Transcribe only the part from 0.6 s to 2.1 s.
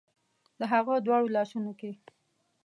هغه دواړو لاسونو کې